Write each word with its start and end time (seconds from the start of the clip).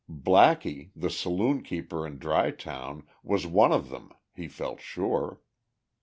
Blackie, 0.09 0.89
the 0.95 1.11
saloon 1.11 1.61
keeper 1.61 2.07
in 2.07 2.17
Dry 2.17 2.49
Town, 2.49 3.03
was 3.21 3.45
one 3.45 3.71
of 3.71 3.89
them, 3.89 4.11
he 4.33 4.47
felt 4.47 4.81
sure. 4.81 5.41